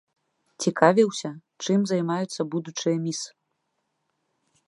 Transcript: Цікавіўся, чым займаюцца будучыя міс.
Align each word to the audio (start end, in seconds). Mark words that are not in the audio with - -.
Цікавіўся, 0.67 1.29
чым 1.67 1.79
займаюцца 1.91 2.41
будучыя 2.55 2.97
міс. 3.05 3.21